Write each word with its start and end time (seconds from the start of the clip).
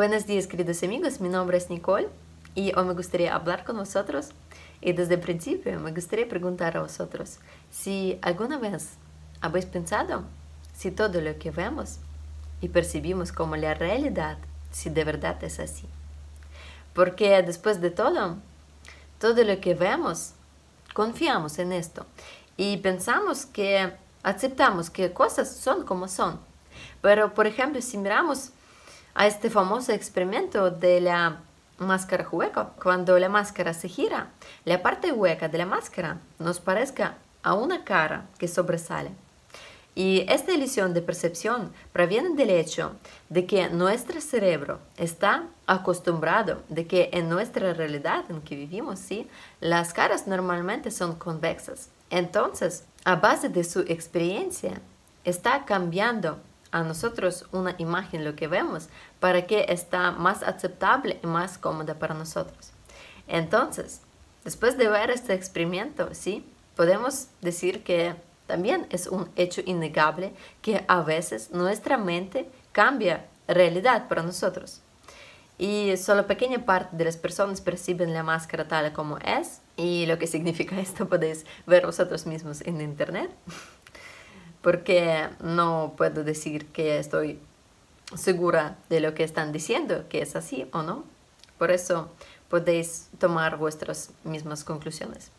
Buenos 0.00 0.26
días, 0.26 0.46
queridos 0.46 0.82
amigos. 0.82 1.20
Mi 1.20 1.28
nombre 1.28 1.58
es 1.58 1.68
Nicole 1.68 2.08
y 2.54 2.72
hoy 2.74 2.86
me 2.86 2.94
gustaría 2.94 3.34
hablar 3.34 3.64
con 3.64 3.76
vosotros. 3.76 4.30
Y 4.80 4.94
desde 4.94 5.16
el 5.16 5.20
principio 5.20 5.78
me 5.78 5.92
gustaría 5.92 6.26
preguntar 6.26 6.74
a 6.74 6.80
vosotros 6.80 7.36
si 7.70 8.18
alguna 8.22 8.56
vez 8.56 8.92
habéis 9.42 9.66
pensado 9.66 10.24
si 10.74 10.90
todo 10.90 11.20
lo 11.20 11.38
que 11.38 11.50
vemos 11.50 11.98
y 12.62 12.70
percibimos 12.70 13.30
como 13.30 13.56
la 13.56 13.74
realidad, 13.74 14.38
si 14.70 14.88
de 14.88 15.04
verdad 15.04 15.44
es 15.44 15.60
así. 15.60 15.86
Porque 16.94 17.42
después 17.42 17.82
de 17.82 17.90
todo, 17.90 18.38
todo 19.18 19.44
lo 19.44 19.60
que 19.60 19.74
vemos, 19.74 20.32
confiamos 20.94 21.58
en 21.58 21.72
esto 21.72 22.06
y 22.56 22.78
pensamos 22.78 23.44
que 23.44 23.92
aceptamos 24.22 24.88
que 24.88 25.12
cosas 25.12 25.54
son 25.54 25.84
como 25.84 26.08
son. 26.08 26.40
Pero, 27.02 27.34
por 27.34 27.46
ejemplo, 27.46 27.82
si 27.82 27.98
miramos 27.98 28.52
a 29.14 29.26
este 29.26 29.50
famoso 29.50 29.92
experimento 29.92 30.70
de 30.70 31.00
la 31.00 31.38
máscara 31.78 32.28
hueca. 32.30 32.70
Cuando 32.82 33.18
la 33.18 33.28
máscara 33.28 33.74
se 33.74 33.88
gira, 33.88 34.28
la 34.64 34.82
parte 34.82 35.12
hueca 35.12 35.48
de 35.48 35.58
la 35.58 35.66
máscara 35.66 36.18
nos 36.38 36.60
parezca 36.60 37.16
a 37.42 37.54
una 37.54 37.84
cara 37.84 38.26
que 38.38 38.48
sobresale. 38.48 39.10
Y 39.94 40.24
esta 40.28 40.52
ilusión 40.52 40.94
de 40.94 41.02
percepción 41.02 41.72
proviene 41.92 42.36
del 42.36 42.50
hecho 42.50 42.92
de 43.28 43.44
que 43.44 43.68
nuestro 43.70 44.20
cerebro 44.20 44.78
está 44.96 45.44
acostumbrado 45.66 46.62
de 46.68 46.86
que 46.86 47.10
en 47.12 47.28
nuestra 47.28 47.74
realidad 47.74 48.24
en 48.28 48.40
que 48.40 48.54
vivimos, 48.54 49.00
¿sí? 49.00 49.28
las 49.60 49.92
caras 49.92 50.26
normalmente 50.26 50.90
son 50.90 51.16
convexas. 51.16 51.88
Entonces, 52.08 52.84
a 53.04 53.16
base 53.16 53.48
de 53.48 53.64
su 53.64 53.80
experiencia, 53.80 54.80
está 55.24 55.64
cambiando 55.64 56.38
a 56.72 56.82
nosotros 56.82 57.46
una 57.52 57.74
imagen, 57.78 58.24
lo 58.24 58.36
que 58.36 58.48
vemos, 58.48 58.88
para 59.18 59.46
que 59.46 59.66
está 59.68 60.10
más 60.12 60.42
aceptable 60.42 61.18
y 61.22 61.26
más 61.26 61.58
cómoda 61.58 61.94
para 61.98 62.14
nosotros. 62.14 62.70
Entonces, 63.26 64.02
después 64.44 64.78
de 64.78 64.88
ver 64.88 65.10
este 65.10 65.34
experimento, 65.34 66.10
sí, 66.12 66.44
podemos 66.76 67.28
decir 67.40 67.82
que 67.82 68.14
también 68.46 68.86
es 68.90 69.06
un 69.06 69.30
hecho 69.36 69.62
innegable 69.64 70.32
que 70.62 70.84
a 70.88 71.02
veces 71.02 71.50
nuestra 71.52 71.96
mente 71.96 72.50
cambia 72.72 73.26
realidad 73.46 74.08
para 74.08 74.22
nosotros. 74.22 74.80
Y 75.58 75.96
solo 75.98 76.26
pequeña 76.26 76.64
parte 76.64 76.96
de 76.96 77.04
las 77.04 77.18
personas 77.18 77.60
perciben 77.60 78.14
la 78.14 78.22
máscara 78.22 78.66
tal 78.66 78.92
como 78.94 79.18
es 79.18 79.60
y 79.76 80.06
lo 80.06 80.18
que 80.18 80.26
significa 80.26 80.80
esto 80.80 81.08
podéis 81.08 81.44
ver 81.66 81.84
vosotros 81.84 82.26
mismos 82.26 82.62
en 82.62 82.80
internet 82.80 83.30
porque 84.62 85.28
no 85.40 85.94
puedo 85.96 86.24
decir 86.24 86.66
que 86.66 86.98
estoy 86.98 87.38
segura 88.16 88.76
de 88.88 89.00
lo 89.00 89.14
que 89.14 89.24
están 89.24 89.52
diciendo, 89.52 90.04
que 90.08 90.22
es 90.22 90.36
así 90.36 90.66
o 90.72 90.82
no. 90.82 91.04
Por 91.58 91.70
eso 91.70 92.10
podéis 92.48 93.08
tomar 93.18 93.56
vuestras 93.56 94.10
mismas 94.24 94.64
conclusiones. 94.64 95.30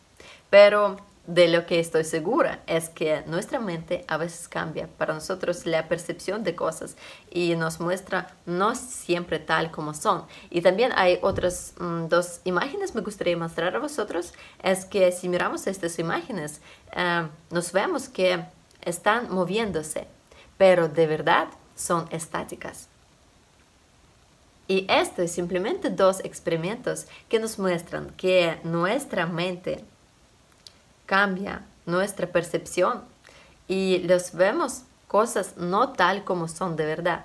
Pero 0.50 0.96
de 1.26 1.46
lo 1.46 1.66
que 1.66 1.78
estoy 1.78 2.02
segura 2.02 2.62
es 2.66 2.88
que 2.88 3.22
nuestra 3.26 3.60
mente 3.60 4.04
a 4.08 4.16
veces 4.16 4.48
cambia 4.48 4.88
para 4.98 5.14
nosotros 5.14 5.66
la 5.66 5.86
percepción 5.86 6.42
de 6.42 6.56
cosas 6.56 6.96
y 7.30 7.54
nos 7.54 7.78
muestra 7.78 8.34
no 8.44 8.74
siempre 8.74 9.38
tal 9.38 9.70
como 9.70 9.94
son. 9.94 10.24
Y 10.50 10.62
también 10.62 10.90
hay 10.96 11.18
otras 11.22 11.74
mm, 11.78 12.08
dos 12.08 12.40
imágenes 12.44 12.94
me 12.94 13.02
gustaría 13.02 13.36
mostrar 13.36 13.76
a 13.76 13.78
vosotros. 13.78 14.32
Es 14.62 14.84
que 14.84 15.12
si 15.12 15.28
miramos 15.28 15.66
estas 15.68 15.98
imágenes, 15.98 16.60
eh, 16.96 17.28
nos 17.50 17.72
vemos 17.72 18.08
que 18.08 18.44
están 18.82 19.32
moviéndose, 19.32 20.06
pero 20.58 20.88
de 20.88 21.06
verdad 21.06 21.48
son 21.76 22.06
estáticas. 22.10 22.88
Y 24.68 24.86
esto 24.88 25.22
es 25.22 25.32
simplemente 25.32 25.90
dos 25.90 26.20
experimentos 26.20 27.06
que 27.28 27.38
nos 27.38 27.58
muestran 27.58 28.10
que 28.16 28.58
nuestra 28.62 29.26
mente 29.26 29.84
cambia 31.06 31.62
nuestra 31.84 32.26
percepción 32.26 33.02
y 33.68 33.98
los 33.98 34.32
vemos 34.32 34.82
cosas 35.08 35.56
no 35.56 35.90
tal 35.90 36.24
como 36.24 36.48
son 36.48 36.76
de 36.76 36.86
verdad. 36.86 37.24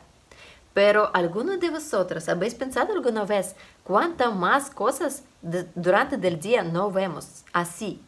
Pero 0.73 1.09
algunos 1.13 1.59
de 1.59 1.69
vosotros 1.69 2.27
habéis 2.27 2.53
pensado 2.53 2.93
alguna 2.93 3.23
vez 3.23 3.55
cuántas 3.83 4.35
más 4.35 4.69
cosas 4.69 5.23
durante 5.41 6.15
el 6.27 6.39
día 6.39 6.63
no 6.63 6.91
vemos 6.91 7.43
así 7.53 8.01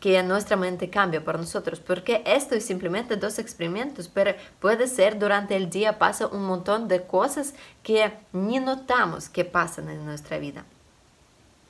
que 0.00 0.22
nuestra 0.22 0.56
mente 0.56 0.90
cambia 0.90 1.24
por 1.24 1.38
nosotros, 1.38 1.80
porque 1.80 2.22
esto 2.26 2.54
es 2.54 2.66
simplemente 2.66 3.16
dos 3.16 3.38
experimentos, 3.38 4.08
pero 4.08 4.34
puede 4.60 4.88
ser 4.88 5.18
durante 5.18 5.56
el 5.56 5.70
día 5.70 5.98
pasa 5.98 6.26
un 6.26 6.44
montón 6.44 6.86
de 6.88 7.02
cosas 7.02 7.54
que 7.82 8.12
ni 8.32 8.58
notamos 8.60 9.28
que 9.28 9.44
pasan 9.44 9.88
en 9.88 10.04
nuestra 10.04 10.38
vida. 10.38 10.64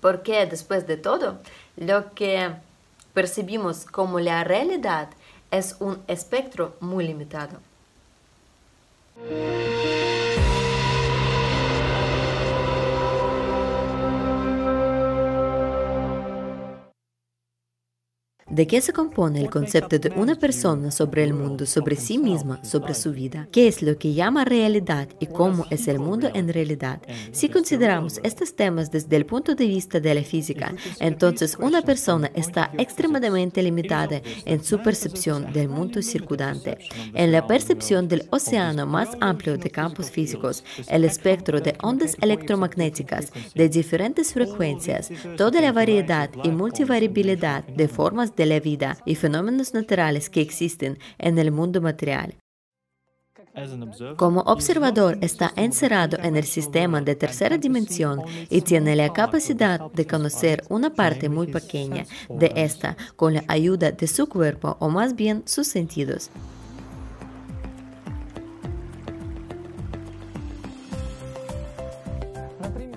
Porque 0.01 0.45
después 0.47 0.87
de 0.87 0.97
todo, 0.97 1.39
lo 1.77 2.13
que 2.15 2.53
percibimos 3.15 3.85
como 3.87 4.21
la 4.21 4.45
realidad 4.45 5.09
es 5.51 5.77
un 5.81 6.03
espectro 6.07 6.77
muy 6.81 7.07
limitado. 7.07 7.59
¿De 18.57 18.67
qué 18.67 18.81
se 18.81 18.95
compone 18.95 19.43
el 19.43 19.51
concepto 19.51 19.99
de 19.99 20.09
una 20.17 20.35
persona 20.35 20.91
sobre 20.91 21.23
el 21.23 21.35
mundo, 21.35 21.67
sobre 21.67 21.95
sí 21.95 22.17
misma, 22.17 22.65
sobre 22.65 22.95
su 22.95 23.13
vida? 23.13 23.47
¿Qué 23.53 23.69
es 23.69 23.83
lo 23.83 23.99
que 23.99 24.15
llama 24.15 24.47
realidad 24.47 25.11
y 25.21 25.27
cómo 25.27 25.67
es 25.69 25.89
el 25.89 25.99
mundo 25.99 26.31
en 26.33 26.51
realidad? 26.51 27.03
Si 27.33 27.51
consideramos 27.51 28.19
estos 28.23 28.57
temas 28.57 28.91
desde 28.91 29.15
el 29.15 29.27
punto 29.27 29.55
de 29.55 29.67
vista 29.67 30.01
de 30.01 30.15
la 30.15 30.23
física, 30.23 30.75
entonces 31.01 31.59
una 31.61 31.83
persona 31.83 32.31
está 32.35 32.71
extremadamente 32.79 33.63
limitada 33.63 34.23
en 34.47 34.65
su 34.65 34.81
percepción 34.83 35.53
del 35.53 35.69
mundo 35.69 36.01
circundante. 36.01 36.79
En 37.13 37.33
la 37.33 37.47
percepción 37.47 38.09
del 38.09 38.27
océano 38.31 38.87
más 38.87 39.11
amplio 39.21 39.59
de 39.59 39.69
campos 39.69 40.11
físicos, 40.11 40.65
el 40.89 41.05
espectro 41.05 41.61
de 41.61 41.77
ondas 41.83 42.17
electromagnéticas 42.23 43.35
de 43.55 43.69
diferentes 43.69 44.33
frecuencias, 44.33 45.11
toda 45.37 45.61
la 45.61 45.73
variedad 45.73 46.31
y 46.43 46.49
multivariabilidad 46.49 47.63
de 47.65 47.87
formas 47.87 48.35
de 48.35 48.46
la 48.49 48.61
vida 48.61 48.99
y 49.05 49.15
fenómenos 49.15 49.75
naturales 49.75 50.31
que 50.31 50.41
existen 50.41 50.99
en 51.19 51.39
el 51.39 51.53
mundo 51.53 51.81
material. 51.81 52.37
Como 54.17 54.41
observador 54.43 55.17
está 55.23 55.53
encerrado 55.57 56.19
en 56.23 56.37
el 56.37 56.45
sistema 56.45 57.01
de 57.01 57.17
tercera 57.17 57.57
dimensión 57.57 58.21
y 58.51 58.61
tiene 58.61 58.95
la 58.97 59.13
capacidad 59.13 59.91
de 59.93 60.07
conocer 60.07 60.63
una 60.69 60.91
parte 60.91 61.29
muy 61.31 61.47
pequeña 61.47 62.05
de 62.29 62.53
esta 62.55 62.97
con 63.17 63.35
la 63.35 63.45
ayuda 63.49 63.93
de 63.93 64.07
su 64.07 64.29
cuerpo 64.29 64.77
o 64.79 64.91
más 64.91 65.17
bien 65.17 65.43
sus 65.47 65.69
sentidos. 65.69 66.31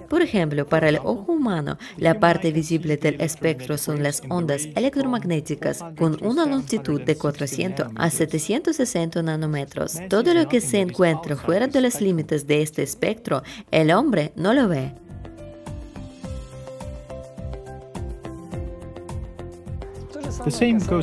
Por 0.09 0.23
ejemplo, 0.23 0.65
para 0.65 0.89
el 0.89 0.97
ojo 0.97 1.33
humano, 1.33 1.77
la 1.97 2.19
parte 2.19 2.51
visible 2.51 2.97
del 2.97 3.21
espectro 3.21 3.77
son 3.77 4.01
las 4.01 4.23
ondas 4.27 4.67
electromagnéticas 4.75 5.83
con 5.97 6.17
una 6.25 6.47
longitud 6.47 7.01
de 7.01 7.15
400 7.15 7.89
a 7.95 8.09
760 8.09 9.21
nanómetros. 9.21 9.99
Todo 10.09 10.33
lo 10.33 10.49
que 10.49 10.61
se 10.61 10.79
encuentra 10.79 11.35
fuera 11.35 11.67
de 11.67 11.81
los 11.81 12.01
límites 12.01 12.47
de 12.47 12.63
este 12.63 12.81
espectro, 12.81 13.43
el 13.69 13.91
hombre 13.91 14.33
no 14.35 14.53
lo 14.53 14.67
ve. 14.67 14.93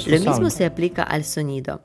Lo 0.07 0.19
mismo 0.19 0.51
se 0.51 0.65
aplica 0.65 1.05
al 1.05 1.25
sonido. 1.25 1.83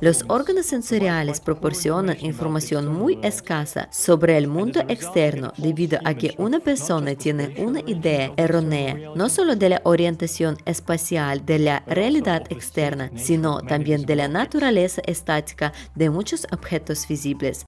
Los 0.00 0.24
órganos 0.28 0.66
sensoriales 0.66 1.40
proporcionan 1.40 2.16
información 2.20 2.86
muy 2.88 3.18
escasa 3.22 3.88
sobre 3.90 4.36
el 4.36 4.46
mundo 4.46 4.80
externo 4.88 5.52
debido 5.56 5.98
a 6.04 6.14
que 6.14 6.34
una 6.38 6.60
persona 6.60 7.14
tiene 7.14 7.54
una 7.58 7.80
idea 7.80 8.32
errónea 8.36 8.96
no 9.14 9.28
solo 9.28 9.56
de 9.56 9.68
la 9.68 9.80
orientación 9.84 10.56
espacial 10.64 11.44
de 11.44 11.58
la 11.58 11.82
realidad 11.86 12.44
externa, 12.50 13.10
sino 13.16 13.60
también 13.60 14.06
de 14.06 14.16
la 14.16 14.28
naturaleza 14.28 15.02
estática 15.06 15.72
de 15.94 16.10
muchos 16.10 16.46
objetos 16.52 17.06
visibles. 17.08 17.66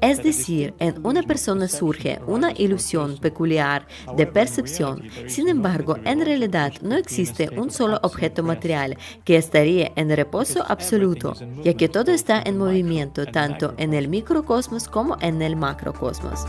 Es 0.00 0.22
decir, 0.22 0.74
en 0.78 1.04
una 1.04 1.22
persona 1.22 1.68
surge 1.68 2.20
una 2.26 2.52
ilusión 2.52 3.18
peculiar 3.18 3.86
de 4.16 4.26
percepción. 4.26 5.02
Sin 5.28 5.48
embargo, 5.48 5.96
en 6.04 6.24
realidad 6.24 6.72
no 6.82 6.96
existe 6.96 7.48
un 7.56 7.70
solo 7.70 7.98
objeto 8.02 8.42
material 8.42 8.96
que 9.24 9.36
estaría 9.36 9.92
en 9.96 10.14
reposo 10.14 10.64
absoluto, 10.68 11.34
ya 11.62 11.74
que 11.74 11.88
todo 11.88 12.12
está 12.12 12.42
en 12.44 12.58
movimiento 12.58 13.26
tanto 13.26 13.74
en 13.78 13.94
el 13.94 14.08
microcosmos 14.08 14.88
como 14.88 15.16
en 15.20 15.42
el 15.42 15.56
macrocosmos. 15.56 16.46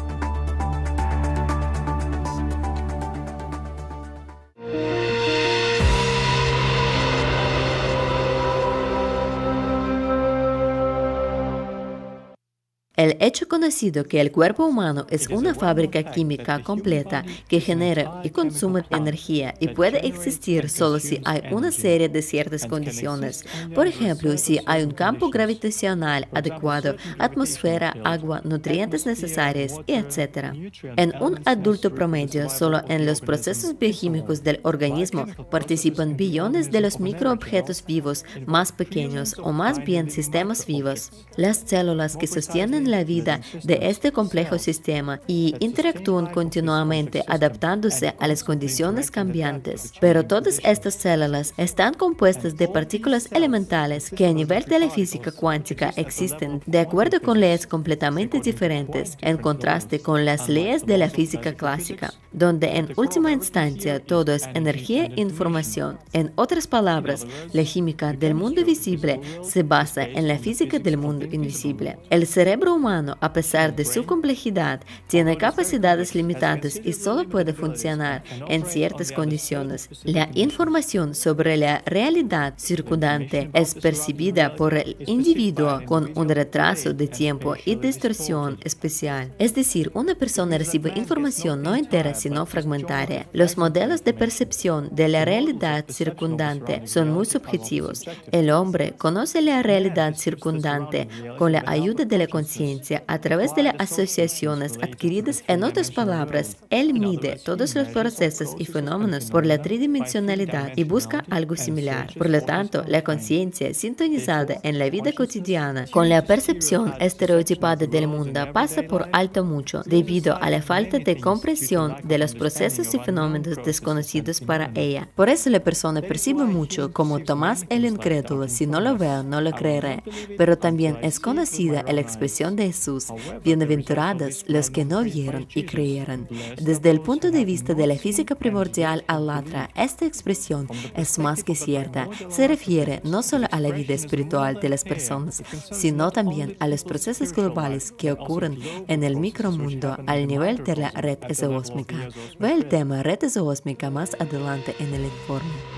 El 12.97 13.15
hecho 13.19 13.47
conocido 13.47 14.05
que 14.05 14.19
el 14.19 14.31
cuerpo 14.31 14.65
humano 14.65 15.05
es 15.11 15.27
una 15.27 15.53
fábrica 15.53 16.01
química 16.01 16.63
completa 16.63 17.23
que 17.47 17.59
genera 17.59 18.21
y 18.23 18.31
consume 18.31 18.85
energía 18.89 19.53
y 19.59 19.67
puede 19.67 20.07
existir 20.07 20.67
solo 20.67 20.99
si 20.99 21.21
hay 21.23 21.43
una 21.51 21.71
serie 21.71 22.09
de 22.09 22.23
ciertas 22.23 22.65
condiciones. 22.65 23.45
Por 23.75 23.85
ejemplo, 23.85 24.35
si 24.39 24.59
hay 24.65 24.81
un 24.81 24.89
campo 24.89 25.29
gravitacional 25.29 26.27
adecuado, 26.33 26.95
atmósfera, 27.19 27.95
agua, 28.03 28.41
nutrientes 28.43 29.05
necesarios, 29.05 29.73
etc. 29.85 30.55
En 30.95 31.13
un 31.21 31.39
adulto 31.45 31.93
promedio, 31.93 32.49
solo 32.49 32.81
en 32.87 33.05
los 33.05 33.21
procesos 33.21 33.77
bioquímicos 33.77 34.41
del 34.41 34.59
organismo 34.63 35.27
participan 35.51 36.17
billones 36.17 36.71
de 36.71 36.81
los 36.81 36.99
microobjetos 36.99 37.85
vivos 37.85 38.25
más 38.47 38.71
pequeños 38.71 39.35
o 39.37 39.51
más 39.51 39.85
bien 39.85 40.09
sistemas 40.09 40.65
vivos. 40.65 41.11
Las 41.35 41.57
células 41.57 42.17
que 42.17 42.25
sostienen 42.25 42.86
la 42.87 43.03
vida 43.03 43.41
de 43.63 43.79
este 43.83 44.11
complejo 44.11 44.57
sistema 44.57 45.19
y 45.27 45.55
interactúan 45.59 46.27
continuamente 46.27 47.23
adaptándose 47.27 48.15
a 48.19 48.27
las 48.27 48.43
condiciones 48.43 49.11
cambiantes. 49.11 49.93
Pero 49.99 50.25
todas 50.25 50.59
estas 50.63 50.95
células 50.95 51.53
están 51.57 51.93
compuestas 51.93 52.57
de 52.57 52.67
partículas 52.67 53.29
elementales 53.31 54.09
que 54.09 54.27
a 54.27 54.33
nivel 54.33 54.63
de 54.63 54.79
la 54.79 54.89
física 54.89 55.31
cuántica 55.31 55.93
existen 55.95 56.61
de 56.65 56.79
acuerdo 56.79 57.21
con 57.21 57.39
leyes 57.39 57.67
completamente 57.67 58.39
diferentes, 58.39 59.17
en 59.21 59.37
contraste 59.37 59.99
con 59.99 60.25
las 60.25 60.49
leyes 60.49 60.85
de 60.85 60.97
la 60.97 61.09
física 61.09 61.53
clásica, 61.53 62.13
donde 62.31 62.77
en 62.77 62.89
última 62.95 63.31
instancia 63.31 63.99
todo 63.99 64.33
es 64.33 64.47
energía 64.53 65.05
e 65.05 65.21
información. 65.21 65.97
En 66.13 66.31
otras 66.35 66.67
palabras, 66.67 67.25
la 67.53 67.63
química 67.63 68.13
del 68.13 68.35
mundo 68.35 68.63
visible 68.63 69.19
se 69.43 69.63
basa 69.63 70.03
en 70.03 70.27
la 70.27 70.37
física 70.37 70.79
del 70.79 70.97
mundo 70.97 71.25
invisible. 71.31 71.97
El 72.09 72.27
cerebro 72.27 72.76
humano, 72.77 73.17
a 73.19 73.33
pesar 73.33 73.75
de 73.75 73.83
su 73.83 74.05
complejidad, 74.05 74.81
tiene 75.07 75.37
capacidades 75.37 76.15
limitadas 76.15 76.79
y 76.83 76.93
solo 76.93 77.27
puede 77.27 77.53
funcionar 77.53 78.23
en 78.47 78.65
ciertas 78.65 79.11
condiciones. 79.11 79.89
La 80.03 80.29
información 80.33 81.13
sobre 81.13 81.57
la 81.57 81.81
realidad 81.85 82.53
circundante 82.57 83.49
es 83.53 83.75
percibida 83.75 84.55
por 84.55 84.73
el 84.75 84.95
individuo 85.07 85.81
con 85.85 86.11
un 86.15 86.29
retraso 86.29 86.93
de 86.93 87.07
tiempo 87.07 87.55
y 87.65 87.75
distorsión 87.75 88.57
especial. 88.63 89.33
Es 89.39 89.53
decir, 89.53 89.91
una 89.93 90.15
persona 90.15 90.57
recibe 90.57 90.93
información 90.95 91.61
no 91.61 91.75
entera 91.75 92.13
sino 92.13 92.45
fragmentaria. 92.45 93.27
Los 93.33 93.57
modelos 93.57 94.03
de 94.03 94.13
percepción 94.13 94.89
de 94.91 95.07
la 95.07 95.25
realidad 95.25 95.85
circundante 95.89 96.85
son 96.85 97.11
muy 97.11 97.25
subjetivos. 97.25 98.03
El 98.31 98.49
hombre 98.51 98.93
conoce 98.97 99.41
la 99.41 99.63
realidad 99.63 100.15
circundante 100.15 101.07
con 101.37 101.51
la 101.51 101.63
ayuda 101.65 102.05
de 102.05 102.17
la 102.17 102.27
conciencia 102.27 102.66
a 103.07 103.19
través 103.19 103.55
de 103.55 103.63
las 103.63 103.75
asociaciones 103.79 104.77
adquiridas. 104.81 105.43
En 105.47 105.63
otras 105.63 105.91
palabras, 105.91 106.57
él 106.69 106.93
mide 106.93 107.39
todos 107.43 107.75
los 107.75 107.87
procesos 107.89 108.55
y 108.57 108.65
fenómenos 108.65 109.31
por 109.31 109.45
la 109.45 109.61
tridimensionalidad 109.61 110.73
y 110.75 110.83
busca 110.83 111.23
algo 111.29 111.55
similar. 111.55 112.13
Por 112.17 112.29
lo 112.29 112.41
tanto, 112.41 112.83
la 112.87 113.03
conciencia 113.03 113.73
sintonizada 113.73 114.59
en 114.63 114.79
la 114.79 114.89
vida 114.89 115.11
cotidiana 115.13 115.85
con 115.91 116.09
la 116.09 116.25
percepción 116.25 116.93
estereotipada 116.99 117.85
del 117.85 118.07
mundo 118.07 118.51
pasa 118.51 118.83
por 118.83 119.07
alto 119.13 119.43
mucho 119.45 119.81
debido 119.85 120.35
a 120.41 120.49
la 120.49 120.61
falta 120.61 120.99
de 120.99 121.19
comprensión 121.19 121.95
de 122.03 122.17
los 122.17 122.35
procesos 122.35 122.93
y 122.93 122.99
fenómenos 122.99 123.57
desconocidos 123.63 124.41
para 124.41 124.71
ella. 124.75 125.07
Por 125.15 125.29
eso 125.29 125.49
la 125.49 125.61
persona 125.61 126.01
percibe 126.01 126.43
mucho 126.43 126.91
como 126.91 127.19
Tomás 127.19 127.65
el 127.69 127.85
incrédulo, 127.85 128.47
si 128.49 128.67
no 128.67 128.79
lo 128.81 128.97
veo, 128.97 129.23
no 129.23 129.39
lo 129.41 129.51
creeré, 129.51 130.03
pero 130.37 130.57
también 130.57 130.97
es 131.01 131.19
conocida 131.19 131.83
la 131.97 132.01
expresión 132.01 132.55
de 132.57 132.67
Jesús, 132.67 133.07
bienaventurados 133.45 134.43
los 134.47 134.69
que 134.69 134.83
no 134.83 135.03
vieron 135.03 135.47
y 135.55 135.63
creyeron. 135.63 136.27
Desde 136.61 136.89
el 136.89 136.99
punto 136.99 137.31
de 137.31 137.45
vista 137.45 137.73
de 137.73 137.87
la 137.87 137.95
física 137.95 138.35
primordial 138.35 139.05
alatra, 139.07 139.69
esta 139.75 140.05
expresión 140.05 140.67
es 140.95 141.17
más 141.19 141.43
que 141.43 141.55
cierta. 141.55 142.09
Se 142.29 142.47
refiere 142.47 142.99
no 143.05 143.23
solo 143.23 143.47
a 143.51 143.61
la 143.61 143.71
vida 143.71 143.93
espiritual 143.93 144.59
de 144.59 144.69
las 144.69 144.83
personas, 144.83 145.43
sino 145.71 146.11
también 146.11 146.57
a 146.59 146.67
los 146.67 146.83
procesos 146.83 147.31
globales 147.31 147.93
que 147.93 148.11
ocurren 148.11 148.59
en 148.87 149.03
el 149.03 149.15
micromundo 149.15 149.95
al 150.07 150.27
nivel 150.27 150.63
de 150.63 150.75
la 150.75 150.91
red 150.91 151.19
exoósmica. 151.29 152.09
Ve 152.39 152.53
el 152.53 152.67
tema 152.67 153.03
red 153.03 153.23
exoósmica 153.23 153.89
más 153.89 154.15
adelante 154.19 154.75
en 154.79 154.93
el 154.93 155.05
informe. 155.05 155.76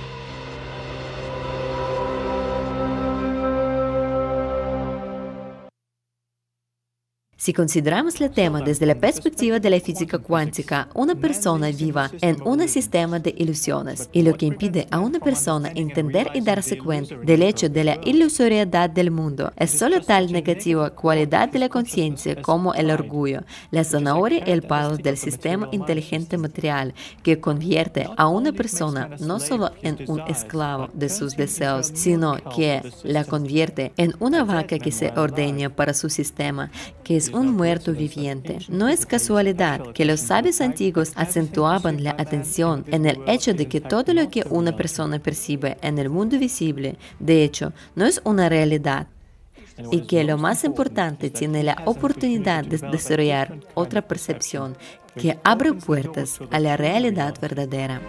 Si 7.49 7.53
consideramos 7.53 8.21
el 8.21 8.29
tema 8.29 8.61
desde 8.61 8.85
la 8.85 8.93
perspectiva 8.93 9.59
de 9.59 9.71
la 9.71 9.79
física 9.79 10.19
cuántica, 10.19 10.87
una 10.93 11.15
persona 11.15 11.71
viva 11.71 12.11
en 12.21 12.37
un 12.45 12.67
sistema 12.67 13.17
de 13.17 13.33
ilusiones 13.35 14.07
y 14.11 14.21
lo 14.21 14.35
que 14.35 14.45
impide 14.45 14.87
a 14.91 14.99
una 14.99 15.19
persona 15.19 15.71
entender 15.73 16.29
y 16.35 16.41
darse 16.41 16.77
cuenta 16.77 17.15
del 17.15 17.41
hecho 17.41 17.67
de 17.67 17.83
la 17.83 17.97
ilusoriedad 18.03 18.87
del 18.87 19.09
mundo 19.09 19.51
es 19.55 19.71
solo 19.71 19.99
tal 19.99 20.31
negativa 20.31 20.91
cualidad 20.91 21.49
de 21.49 21.57
la 21.57 21.69
conciencia 21.69 22.39
como 22.39 22.75
el 22.75 22.91
orgullo, 22.91 23.41
la 23.71 23.83
zanahoria 23.83 24.43
y 24.45 24.51
el 24.51 24.61
palo 24.61 24.97
del 24.97 25.17
sistema 25.17 25.69
inteligente 25.71 26.37
material 26.37 26.93
que 27.23 27.39
convierte 27.39 28.07
a 28.15 28.27
una 28.27 28.51
persona 28.51 29.09
no 29.21 29.39
solo 29.39 29.71
en 29.81 29.97
un 30.07 30.19
esclavo 30.27 30.89
de 30.93 31.09
sus 31.09 31.35
deseos, 31.35 31.89
sino 31.95 32.37
que 32.55 32.83
la 33.01 33.25
convierte 33.25 33.91
en 33.97 34.13
una 34.19 34.43
vaca 34.43 34.77
que 34.77 34.91
se 34.91 35.13
ordena 35.15 35.71
para 35.71 35.95
su 35.95 36.11
sistema, 36.11 36.69
que 37.03 37.17
es 37.17 37.29
un 37.39 37.55
muerto 37.55 37.93
viviente. 37.93 38.59
No 38.69 38.87
es 38.87 39.05
casualidad 39.05 39.93
que 39.93 40.05
los 40.05 40.19
sabios 40.19 40.61
antiguos 40.61 41.11
acentuaban 41.15 42.03
la 42.03 42.11
atención 42.11 42.85
en 42.87 43.05
el 43.05 43.19
hecho 43.27 43.53
de 43.53 43.67
que 43.67 43.81
todo 43.81 44.13
lo 44.13 44.29
que 44.29 44.45
una 44.49 44.75
persona 44.75 45.19
percibe 45.19 45.77
en 45.81 45.97
el 45.97 46.09
mundo 46.09 46.37
visible, 46.37 46.97
de 47.19 47.43
hecho, 47.43 47.73
no 47.95 48.05
es 48.05 48.21
una 48.23 48.49
realidad, 48.49 49.07
y 49.91 50.01
que 50.01 50.23
lo 50.23 50.37
más 50.37 50.63
importante 50.63 51.29
tiene 51.29 51.63
la 51.63 51.81
oportunidad 51.85 52.65
de 52.65 52.77
desarrollar 52.77 53.59
otra 53.73 54.01
percepción 54.01 54.75
que 55.15 55.37
abre 55.43 55.73
puertas 55.73 56.39
a 56.51 56.59
la 56.59 56.77
realidad 56.77 57.35
verdadera. 57.41 58.01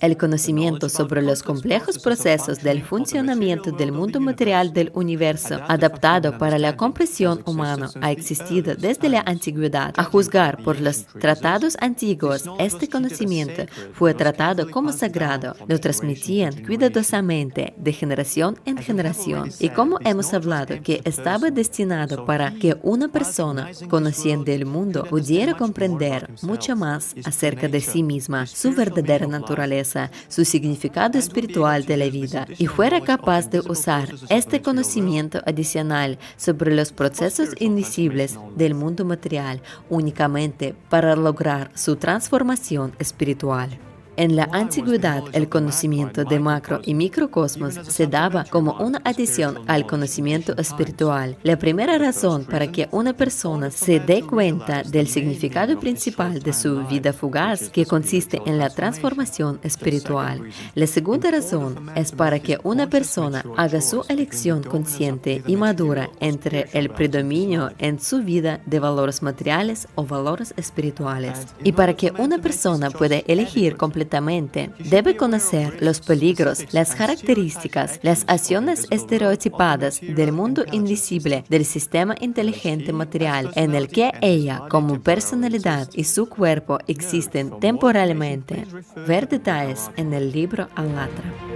El 0.00 0.16
conocimiento 0.16 0.88
sobre 0.88 1.20
los 1.20 1.42
complejos 1.42 1.98
procesos 1.98 2.62
del 2.62 2.82
funcionamiento 2.82 3.70
del 3.70 3.92
mundo 3.92 4.18
material 4.18 4.72
del 4.72 4.90
universo, 4.94 5.60
adaptado 5.68 6.38
para 6.38 6.58
la 6.58 6.74
comprensión 6.74 7.42
humana, 7.44 7.90
ha 8.00 8.10
existido 8.10 8.74
desde 8.74 9.10
la 9.10 9.20
antigüedad. 9.20 9.92
A 9.98 10.04
juzgar 10.04 10.62
por 10.62 10.80
los 10.80 11.04
tratados 11.04 11.76
antiguos, 11.80 12.44
este 12.58 12.88
conocimiento 12.88 13.64
fue 13.92 14.14
tratado 14.14 14.70
como 14.70 14.90
sagrado. 14.90 15.54
Lo 15.68 15.78
transmitían 15.78 16.64
cuidadosamente 16.64 17.74
de 17.76 17.92
generación 17.92 18.58
en 18.64 18.78
generación. 18.78 19.50
Y 19.58 19.68
como 19.68 19.98
hemos 20.02 20.32
hablado 20.32 20.80
que 20.82 21.02
estaba 21.04 21.50
destinado 21.50 22.24
para 22.24 22.54
que 22.54 22.78
una 22.82 23.08
persona, 23.08 23.70
conociendo 23.90 24.50
el 24.50 24.64
mundo, 24.64 25.04
pudiera 25.04 25.54
comprender 25.54 26.30
mucho 26.40 26.74
más 26.74 27.14
acerca 27.24 27.68
de 27.68 27.82
sí 27.82 28.02
misma, 28.02 28.46
su 28.46 28.72
verdadera 28.72 29.26
naturaleza 29.26 29.89
su 30.28 30.44
significado 30.44 31.18
espiritual 31.18 31.84
de 31.84 31.96
la 31.96 32.06
vida 32.06 32.46
y 32.58 32.66
fuera 32.66 33.00
capaz 33.00 33.50
de 33.50 33.60
usar 33.60 34.08
este 34.28 34.62
conocimiento 34.62 35.40
adicional 35.46 36.18
sobre 36.36 36.74
los 36.74 36.92
procesos 36.92 37.50
invisibles 37.58 38.38
del 38.56 38.74
mundo 38.74 39.04
material 39.04 39.62
únicamente 39.88 40.74
para 40.88 41.16
lograr 41.16 41.70
su 41.74 41.96
transformación 41.96 42.92
espiritual. 42.98 43.89
En 44.16 44.36
la 44.36 44.48
antigüedad, 44.52 45.22
el 45.32 45.48
conocimiento 45.48 46.24
de 46.24 46.40
macro 46.40 46.80
y 46.84 46.94
microcosmos 46.94 47.74
se 47.74 48.06
daba 48.06 48.44
como 48.44 48.72
una 48.78 49.00
adición 49.04 49.60
al 49.66 49.86
conocimiento 49.86 50.56
espiritual. 50.56 51.36
La 51.42 51.58
primera 51.58 51.96
razón 51.96 52.44
para 52.44 52.70
que 52.70 52.88
una 52.90 53.12
persona 53.14 53.70
se 53.70 54.00
dé 54.00 54.22
cuenta 54.22 54.82
del 54.82 55.06
significado 55.06 55.78
principal 55.78 56.40
de 56.40 56.52
su 56.52 56.84
vida 56.86 57.12
fugaz, 57.12 57.70
que 57.70 57.86
consiste 57.86 58.42
en 58.46 58.58
la 58.58 58.68
transformación 58.70 59.60
espiritual. 59.62 60.42
La 60.74 60.86
segunda 60.86 61.30
razón 61.30 61.90
es 61.94 62.12
para 62.12 62.40
que 62.40 62.58
una 62.62 62.88
persona 62.88 63.44
haga 63.56 63.80
su 63.80 64.04
elección 64.08 64.62
consciente 64.62 65.42
y 65.46 65.56
madura 65.56 66.10
entre 66.20 66.68
el 66.72 66.90
predominio 66.90 67.70
en 67.78 68.00
su 68.00 68.22
vida 68.22 68.60
de 68.66 68.80
valores 68.80 69.22
materiales 69.22 69.88
o 69.94 70.04
valores 70.04 70.52
espirituales. 70.56 71.46
Y 71.62 71.72
para 71.72 71.94
que 71.94 72.12
una 72.18 72.38
persona 72.38 72.90
pueda 72.90 73.16
elegir 73.26 73.76
completamente 73.76 73.99
completamente, 74.00 74.70
debe 74.78 75.14
conocer 75.14 75.82
los 75.82 76.00
peligros, 76.00 76.64
las 76.72 76.94
características, 76.94 78.00
las 78.02 78.24
acciones 78.28 78.86
estereotipadas 78.90 80.00
del 80.00 80.32
mundo 80.32 80.64
invisible 80.72 81.44
del 81.50 81.66
sistema 81.66 82.14
inteligente 82.20 82.94
material 82.94 83.50
en 83.56 83.74
el 83.74 83.88
que 83.88 84.12
ella 84.22 84.62
como 84.70 85.02
personalidad 85.02 85.90
y 85.92 86.04
su 86.04 86.30
cuerpo 86.30 86.78
existen 86.86 87.60
temporalmente. 87.60 88.66
Ver 89.06 89.28
detalles 89.28 89.90
en 89.96 90.14
el 90.14 90.32
libro 90.32 90.68
Alatra. 90.74 91.49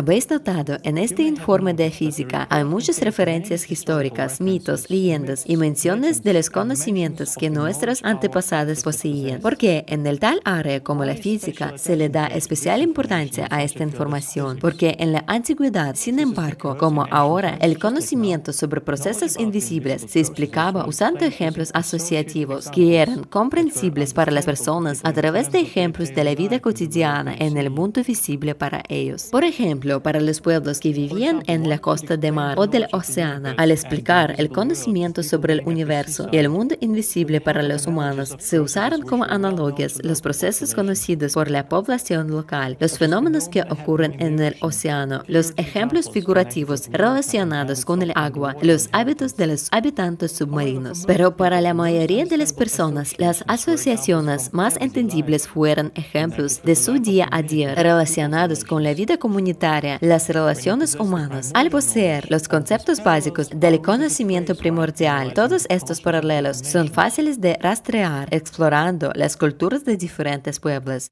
Habéis 0.00 0.30
notado, 0.30 0.78
en 0.82 0.96
este 0.96 1.24
informe 1.24 1.74
de 1.74 1.90
física 1.90 2.46
hay 2.48 2.64
muchas 2.64 3.02
referencias 3.02 3.70
históricas, 3.70 4.40
mitos, 4.40 4.88
leyendas 4.88 5.44
y 5.46 5.58
menciones 5.58 6.22
de 6.22 6.32
los 6.32 6.48
conocimientos 6.48 7.36
que 7.36 7.50
nuestros 7.50 8.02
antepasados 8.02 8.82
poseían, 8.82 9.42
porque 9.42 9.84
en 9.88 10.06
el 10.06 10.18
tal 10.18 10.40
área 10.46 10.82
como 10.82 11.04
la 11.04 11.16
física 11.16 11.74
se 11.76 11.96
le 11.96 12.08
da 12.08 12.28
especial 12.28 12.80
importancia 12.80 13.46
a 13.50 13.62
esta 13.62 13.82
información, 13.82 14.56
porque 14.58 14.96
en 14.98 15.12
la 15.12 15.22
antigüedad, 15.26 15.94
sin 15.96 16.18
embargo, 16.18 16.78
como 16.78 17.06
ahora, 17.10 17.58
el 17.60 17.78
conocimiento 17.78 18.54
sobre 18.54 18.80
procesos 18.80 19.38
invisibles 19.38 20.06
se 20.08 20.20
explicaba 20.20 20.86
usando 20.86 21.26
ejemplos 21.26 21.72
asociativos 21.74 22.70
que 22.70 22.96
eran 22.96 23.24
comprensibles 23.24 24.14
para 24.14 24.32
las 24.32 24.46
personas 24.46 25.02
a 25.04 25.12
través 25.12 25.52
de 25.52 25.60
ejemplos 25.60 26.14
de 26.14 26.24
la 26.24 26.34
vida 26.34 26.58
cotidiana 26.60 27.34
en 27.38 27.58
el 27.58 27.68
mundo 27.68 28.02
visible 28.02 28.54
para 28.54 28.82
ellos. 28.88 29.24
Por 29.30 29.44
ejemplo, 29.44 29.89
para 29.98 30.20
los 30.20 30.40
pueblos 30.40 30.78
que 30.78 30.92
vivían 30.92 31.42
en 31.48 31.68
la 31.68 31.80
costa 31.80 32.16
de 32.16 32.30
mar 32.30 32.56
o 32.56 32.68
del 32.68 32.86
océano, 32.92 33.54
al 33.56 33.72
explicar 33.72 34.36
el 34.38 34.50
conocimiento 34.50 35.24
sobre 35.24 35.54
el 35.54 35.62
universo 35.66 36.28
y 36.30 36.36
el 36.36 36.48
mundo 36.48 36.76
invisible 36.78 37.40
para 37.40 37.64
los 37.64 37.88
humanos, 37.88 38.36
se 38.38 38.60
usaron 38.60 39.02
como 39.02 39.24
analogias 39.24 39.98
los 40.04 40.20
procesos 40.20 40.74
conocidos 40.74 41.34
por 41.34 41.50
la 41.50 41.68
población 41.68 42.30
local, 42.30 42.76
los 42.78 42.98
fenómenos 42.98 43.48
que 43.48 43.62
ocurren 43.62 44.14
en 44.20 44.38
el 44.38 44.56
océano, 44.60 45.24
los 45.26 45.52
ejemplos 45.56 46.08
figurativos 46.10 46.88
relacionados 46.92 47.84
con 47.84 48.02
el 48.02 48.12
agua, 48.14 48.54
los 48.62 48.88
hábitos 48.92 49.36
de 49.36 49.48
los 49.48 49.68
habitantes 49.72 50.32
submarinos. 50.32 51.04
Pero 51.06 51.36
para 51.36 51.60
la 51.60 51.74
mayoría 51.74 52.26
de 52.26 52.36
las 52.36 52.52
personas, 52.52 53.14
las 53.18 53.42
asociaciones 53.48 54.52
más 54.52 54.76
entendibles 54.80 55.48
fueron 55.48 55.90
ejemplos 55.94 56.62
de 56.62 56.76
su 56.76 56.98
día 56.98 57.28
a 57.30 57.42
día 57.42 57.74
relacionados 57.74 58.64
con 58.64 58.84
la 58.84 58.94
vida 58.94 59.16
comunitaria 59.16 59.79
las 60.00 60.28
relaciones 60.28 60.94
humanas. 60.94 61.50
Al 61.54 61.70
poseer 61.70 62.30
los 62.30 62.48
conceptos 62.48 63.02
básicos 63.02 63.50
del 63.54 63.80
conocimiento 63.80 64.54
primordial, 64.54 65.34
todos 65.34 65.66
estos 65.68 66.00
paralelos 66.00 66.58
son 66.58 66.88
fáciles 66.88 67.40
de 67.40 67.58
rastrear 67.60 68.28
explorando 68.30 69.12
las 69.14 69.36
culturas 69.36 69.84
de 69.84 69.96
diferentes 69.96 70.60
pueblos. 70.60 71.10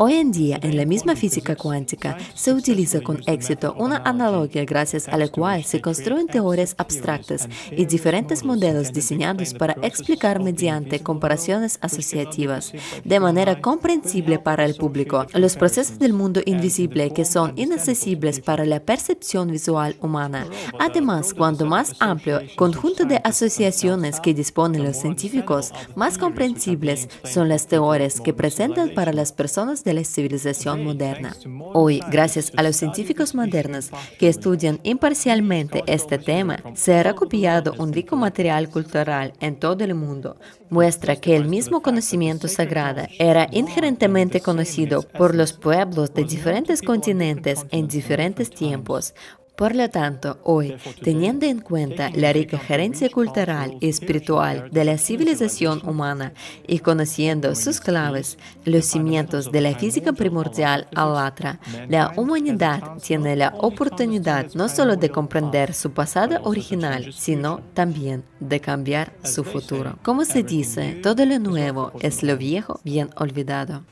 Hoy 0.00 0.14
en 0.14 0.30
día, 0.30 0.60
en 0.62 0.76
la 0.76 0.86
misma 0.86 1.16
física 1.16 1.56
cuántica, 1.56 2.16
se 2.32 2.52
utiliza 2.52 3.00
con 3.00 3.20
éxito 3.26 3.74
una 3.76 3.96
analogía 4.04 4.64
gracias 4.64 5.08
a 5.08 5.16
la 5.16 5.26
cual 5.26 5.64
se 5.64 5.80
construyen 5.80 6.28
teorías 6.28 6.76
abstractas 6.78 7.48
y 7.72 7.84
diferentes 7.84 8.44
modelos 8.44 8.92
diseñados 8.92 9.54
para 9.54 9.74
explicar 9.82 10.40
mediante 10.40 11.00
comparaciones 11.00 11.80
asociativas, 11.82 12.72
de 13.04 13.18
manera 13.18 13.60
comprensible 13.60 14.38
para 14.38 14.64
el 14.64 14.76
público, 14.76 15.26
los 15.34 15.56
procesos 15.56 15.98
del 15.98 16.12
mundo 16.12 16.42
invisible 16.46 17.12
que 17.12 17.24
son 17.24 17.54
inaccesibles 17.56 18.38
para 18.38 18.64
la 18.66 18.78
percepción 18.78 19.50
visual 19.50 19.96
humana. 20.00 20.46
Además, 20.78 21.34
cuanto 21.34 21.66
más 21.66 21.96
amplio 21.98 22.40
conjunto 22.54 23.04
de 23.04 23.20
asociaciones 23.24 24.20
que 24.20 24.32
disponen 24.32 24.84
los 24.84 24.96
científicos, 24.96 25.72
más 25.96 26.18
comprensibles 26.18 27.08
son 27.24 27.48
las 27.48 27.66
teorías 27.66 28.20
que 28.20 28.32
presentan 28.32 28.94
para 28.94 29.12
las 29.12 29.32
personas 29.32 29.82
la 29.94 30.04
civilización 30.04 30.84
moderna. 30.84 31.36
Hoy, 31.74 32.00
gracias 32.10 32.52
a 32.56 32.62
los 32.62 32.76
científicos 32.76 33.34
modernos 33.34 33.90
que 34.18 34.28
estudian 34.28 34.80
imparcialmente 34.82 35.82
este 35.86 36.18
tema, 36.18 36.58
se 36.74 36.94
ha 36.94 37.02
recopiado 37.02 37.74
un 37.78 37.92
rico 37.92 38.16
material 38.16 38.68
cultural 38.68 39.32
en 39.40 39.56
todo 39.56 39.84
el 39.84 39.94
mundo. 39.94 40.36
Muestra 40.70 41.16
que 41.16 41.36
el 41.36 41.46
mismo 41.46 41.82
conocimiento 41.82 42.48
sagrado 42.48 43.02
era 43.18 43.48
inherentemente 43.52 44.40
conocido 44.40 45.02
por 45.02 45.34
los 45.34 45.52
pueblos 45.52 46.12
de 46.14 46.24
diferentes 46.24 46.82
continentes 46.82 47.64
en 47.70 47.88
diferentes 47.88 48.50
tiempos, 48.50 49.14
por 49.58 49.74
lo 49.74 49.90
tanto, 49.90 50.38
hoy, 50.44 50.76
teniendo 51.02 51.44
en 51.44 51.58
cuenta 51.58 52.10
la 52.14 52.32
rica 52.32 52.58
gerencia 52.58 53.10
cultural 53.10 53.76
y 53.80 53.88
espiritual 53.88 54.70
de 54.70 54.84
la 54.84 54.98
civilización 54.98 55.82
humana 55.84 56.32
y 56.68 56.78
conociendo 56.78 57.56
sus 57.56 57.80
claves, 57.80 58.38
los 58.64 58.84
cimientos 58.84 59.50
de 59.50 59.60
la 59.60 59.74
física 59.74 60.12
primordial 60.12 60.86
alatra, 60.94 61.58
la 61.88 62.12
humanidad 62.14 62.98
tiene 63.02 63.34
la 63.34 63.52
oportunidad 63.58 64.46
no 64.54 64.68
solo 64.68 64.94
de 64.94 65.10
comprender 65.10 65.74
su 65.74 65.90
pasado 65.90 66.40
original, 66.44 67.12
sino 67.12 67.60
también 67.74 68.22
de 68.38 68.60
cambiar 68.60 69.12
su 69.24 69.42
futuro. 69.42 69.98
Como 70.04 70.24
se 70.24 70.44
dice, 70.44 71.00
todo 71.02 71.26
lo 71.26 71.40
nuevo 71.40 71.90
es 71.98 72.22
lo 72.22 72.36
viejo 72.36 72.78
bien 72.84 73.10
olvidado. 73.16 73.82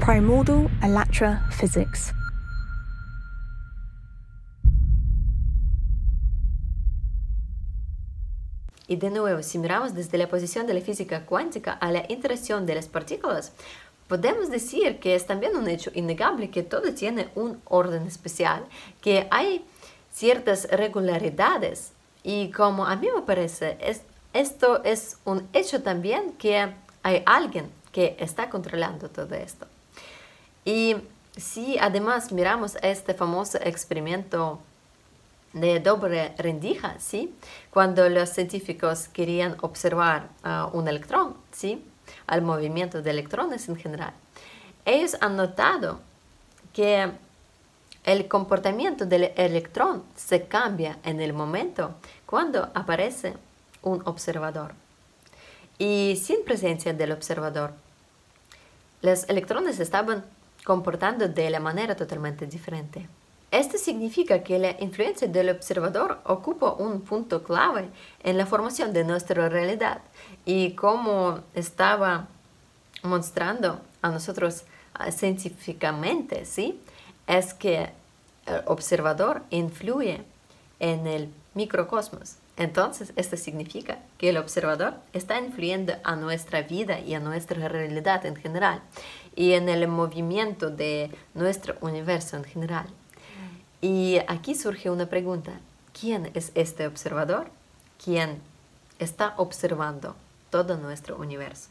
Primordial 0.00 0.70
Alatra 0.80 1.46
Physics 1.50 2.14
Y 8.92 8.96
de 8.96 9.08
nuevo, 9.08 9.42
si 9.42 9.58
miramos 9.58 9.94
desde 9.94 10.18
la 10.18 10.28
posición 10.28 10.66
de 10.66 10.74
la 10.74 10.82
física 10.82 11.24
cuántica 11.24 11.72
a 11.72 11.90
la 11.90 12.04
interacción 12.10 12.66
de 12.66 12.74
las 12.74 12.88
partículas, 12.88 13.52
podemos 14.06 14.50
decir 14.50 15.00
que 15.00 15.14
es 15.14 15.26
también 15.26 15.56
un 15.56 15.66
hecho 15.66 15.90
innegable 15.94 16.50
que 16.50 16.62
todo 16.62 16.92
tiene 16.92 17.30
un 17.34 17.58
orden 17.64 18.06
especial, 18.06 18.66
que 19.00 19.28
hay 19.30 19.64
ciertas 20.12 20.68
regularidades 20.70 21.92
y 22.22 22.50
como 22.50 22.84
a 22.84 22.94
mí 22.96 23.08
me 23.16 23.22
parece, 23.22 23.78
es, 23.80 24.02
esto 24.34 24.84
es 24.84 25.16
un 25.24 25.48
hecho 25.54 25.82
también 25.82 26.32
que 26.32 26.74
hay 27.02 27.22
alguien 27.24 27.70
que 27.92 28.14
está 28.18 28.50
controlando 28.50 29.08
todo 29.08 29.34
esto. 29.34 29.66
Y 30.66 30.96
si 31.34 31.78
además 31.78 32.30
miramos 32.30 32.76
este 32.82 33.14
famoso 33.14 33.56
experimento 33.62 34.60
de 35.52 35.80
doble 35.80 36.34
rendija, 36.38 36.98
¿sí? 36.98 37.34
Cuando 37.70 38.08
los 38.08 38.30
científicos 38.30 39.08
querían 39.08 39.56
observar 39.60 40.28
un 40.72 40.88
electrón, 40.88 41.36
¿sí? 41.52 41.84
Al 42.26 42.42
movimiento 42.42 43.02
de 43.02 43.10
electrones 43.10 43.68
en 43.68 43.76
general. 43.76 44.12
Ellos 44.84 45.16
han 45.20 45.36
notado 45.36 46.00
que 46.72 47.12
el 48.04 48.28
comportamiento 48.28 49.06
del 49.06 49.32
electrón 49.36 50.02
se 50.16 50.46
cambia 50.46 50.98
en 51.04 51.20
el 51.20 51.32
momento 51.32 51.94
cuando 52.26 52.70
aparece 52.74 53.34
un 53.82 54.02
observador. 54.06 54.74
Y 55.78 56.20
sin 56.22 56.44
presencia 56.44 56.92
del 56.92 57.12
observador, 57.12 57.74
los 59.02 59.28
electrones 59.28 59.80
estaban 59.80 60.24
comportando 60.64 61.28
de 61.28 61.50
la 61.50 61.60
manera 61.60 61.96
totalmente 61.96 62.46
diferente. 62.46 63.08
Esto 63.52 63.76
significa 63.76 64.42
que 64.42 64.58
la 64.58 64.76
influencia 64.80 65.28
del 65.28 65.50
observador 65.50 66.20
ocupa 66.24 66.72
un 66.72 67.02
punto 67.02 67.42
clave 67.42 67.90
en 68.24 68.38
la 68.38 68.46
formación 68.46 68.94
de 68.94 69.04
nuestra 69.04 69.50
realidad 69.50 70.00
y 70.46 70.72
como 70.72 71.40
estaba 71.52 72.28
mostrando 73.02 73.78
a 74.00 74.08
nosotros 74.08 74.62
ah, 74.94 75.12
científicamente, 75.12 76.46
¿sí? 76.46 76.80
es 77.26 77.52
que 77.52 77.90
el 78.46 78.62
observador 78.64 79.42
influye 79.50 80.24
en 80.80 81.06
el 81.06 81.28
microcosmos. 81.52 82.36
Entonces, 82.56 83.12
esto 83.16 83.36
significa 83.36 83.98
que 84.16 84.30
el 84.30 84.38
observador 84.38 84.94
está 85.12 85.38
influyendo 85.38 85.92
a 86.04 86.16
nuestra 86.16 86.62
vida 86.62 87.00
y 87.00 87.12
a 87.12 87.20
nuestra 87.20 87.68
realidad 87.68 88.24
en 88.24 88.36
general 88.36 88.80
y 89.36 89.52
en 89.52 89.68
el 89.68 89.88
movimiento 89.88 90.70
de 90.70 91.10
nuestro 91.34 91.76
universo 91.82 92.38
en 92.38 92.44
general. 92.44 92.86
Y 93.84 94.20
aquí 94.28 94.54
surge 94.54 94.90
una 94.90 95.06
pregunta. 95.06 95.58
¿Quién 95.92 96.30
es 96.34 96.52
este 96.54 96.86
observador? 96.86 97.48
¿Quién 98.02 98.40
está 99.00 99.34
observando 99.38 100.14
todo 100.50 100.76
nuestro 100.76 101.16
universo? 101.16 101.68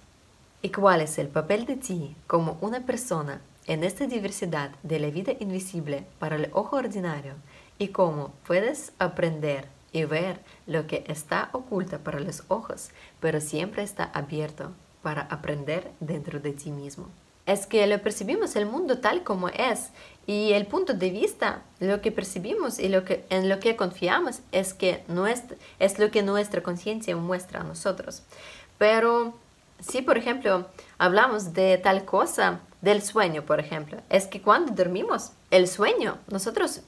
¿Y 0.62 0.72
cuál 0.72 1.00
es 1.00 1.18
el 1.18 1.30
papel 1.30 1.66
de 1.66 1.78
ti 1.78 2.18
como 2.28 2.58
una 2.60 2.82
persona 2.82 3.40
en 3.66 3.86
esta 3.86 4.08
diversidad 4.08 4.72
de 4.84 5.00
la 5.00 5.10
vida 5.10 5.32
invisible 5.40 6.06
para 6.20 6.36
el 6.36 6.50
ojo 6.52 6.76
ordinario 6.76 7.36
y 7.80 7.88
cómo 7.88 8.34
puedes 8.46 8.92
aprender 9.00 9.70
y 9.94 10.04
ver 10.04 10.42
lo 10.68 10.88
que 10.88 11.06
está 11.08 11.48
oculto 11.54 12.00
para 12.00 12.20
los 12.20 12.44
ojos, 12.50 12.90
pero 13.22 13.40
siempre 13.40 13.84
está 13.84 14.04
abierto 14.04 14.74
para 15.02 15.22
aprender 15.22 15.90
dentro 16.02 16.42
de 16.42 16.52
ti 16.52 16.72
mismo. 16.72 17.08
Es 17.46 17.66
que 17.66 17.86
lo 17.88 18.02
percibimos 18.02 18.56
el 18.56 18.66
mundo 18.66 19.00
tal 19.00 19.24
como 19.24 19.50
es 19.50 19.90
y 20.28 20.54
el 20.54 20.68
punto 20.68 20.94
de 20.94 21.10
vista, 21.10 21.64
lo 21.80 22.02
que 22.02 22.12
percibimos 22.12 22.80
y 22.80 22.90
lo 22.90 23.04
que, 23.04 23.26
en 23.30 23.50
lo 23.50 23.60
que 23.60 23.76
confiamos 23.76 24.42
es, 24.52 24.74
que 24.74 25.04
nuestra, 25.08 25.58
es 25.80 26.00
lo 26.00 26.12
que 26.12 26.22
nuestra 26.22 26.62
conciencia 26.62 27.16
muestra 27.16 27.62
a 27.62 27.64
nosotros. 27.64 28.24
Pero 28.78 29.34
si, 29.80 30.02
por 30.02 30.18
ejemplo, 30.18 30.68
hablamos 31.00 31.54
de 31.54 31.78
tal 31.80 32.06
cosa, 32.06 32.60
del 32.82 33.02
sueño, 33.02 33.46
por 33.46 33.60
ejemplo, 33.60 33.98
es 34.10 34.28
que 34.28 34.42
cuando 34.42 34.74
dormimos, 34.74 35.32
el 35.52 35.68
sueño, 35.68 36.18
nosotros 36.28 36.82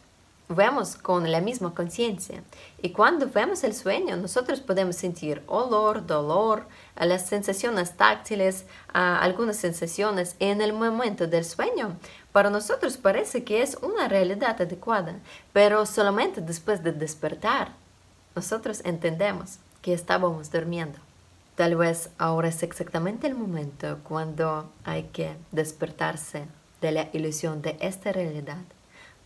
vemos 0.50 0.96
con 0.96 1.32
la 1.32 1.42
misma 1.42 1.74
conciencia. 1.74 2.44
Y 2.82 2.90
cuando 2.90 3.28
vemos 3.28 3.64
el 3.64 3.74
sueño, 3.74 4.18
nosotros 4.18 4.60
podemos 4.60 4.96
sentir 4.96 5.42
olor, 5.48 6.06
dolor, 6.06 6.66
las 6.96 7.28
sensaciones 7.28 7.96
táctiles, 7.96 8.66
algunas 8.94 9.58
sensaciones 9.58 10.36
en 10.40 10.62
el 10.62 10.74
momento 10.74 11.28
del 11.28 11.46
sueño. 11.46 11.98
Para 12.32 12.50
nosotros 12.50 12.98
parece 12.98 13.44
que 13.44 13.62
es 13.62 13.78
una 13.82 14.08
realidad 14.08 14.62
adecuada, 14.62 15.16
pero 15.54 15.86
solamente 15.86 16.42
después 16.42 16.84
de 16.84 16.92
despertar, 16.92 17.74
nosotros 18.36 18.82
entendemos 18.84 19.60
que 19.82 19.94
estábamos 19.94 20.52
durmiendo. 20.52 21.00
Tal 21.56 21.76
vez 21.76 22.10
ahora 22.18 22.48
es 22.48 22.64
exactamente 22.64 23.28
el 23.28 23.36
momento 23.36 24.00
cuando 24.04 24.72
hay 24.84 25.04
que 25.04 25.36
despertarse 25.52 26.48
de 26.82 26.92
la 26.92 27.10
ilusión 27.14 27.62
de 27.62 27.78
esta 27.80 28.12
realidad 28.12 28.58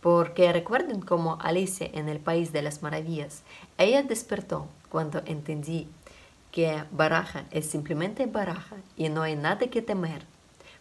porque 0.00 0.52
recuerden 0.52 1.00
como 1.00 1.40
Alicia 1.40 1.90
en 1.92 2.08
el 2.08 2.20
País 2.20 2.52
de 2.52 2.62
las 2.62 2.82
Maravillas, 2.82 3.42
ella 3.78 4.02
despertó 4.02 4.68
cuando 4.88 5.22
entendí 5.26 5.88
que 6.52 6.84
baraja 6.90 7.44
es 7.50 7.66
simplemente 7.66 8.26
baraja 8.26 8.76
y 8.96 9.08
no 9.08 9.22
hay 9.22 9.36
nada 9.36 9.66
que 9.68 9.82
temer, 9.82 10.24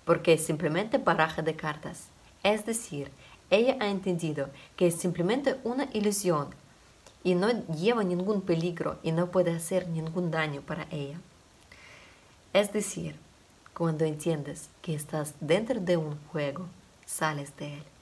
porque 0.05 0.33
es 0.33 0.45
simplemente 0.45 0.97
baraja 0.97 1.41
de 1.41 1.55
cartas. 1.55 2.07
Es 2.43 2.65
decir, 2.65 3.11
ella 3.49 3.77
ha 3.79 3.87
entendido 3.87 4.49
que 4.75 4.87
es 4.87 4.95
simplemente 4.95 5.57
una 5.63 5.89
ilusión 5.93 6.49
y 7.23 7.35
no 7.35 7.49
lleva 7.67 8.03
ningún 8.03 8.41
peligro 8.41 8.99
y 9.03 9.11
no 9.11 9.31
puede 9.31 9.51
hacer 9.51 9.87
ningún 9.89 10.31
daño 10.31 10.61
para 10.61 10.87
ella. 10.91 11.19
Es 12.53 12.71
decir, 12.71 13.15
cuando 13.73 14.05
entiendes 14.05 14.69
que 14.81 14.95
estás 14.95 15.33
dentro 15.39 15.79
de 15.79 15.97
un 15.97 16.17
juego, 16.31 16.67
sales 17.05 17.55
de 17.57 17.75
él. 17.75 17.96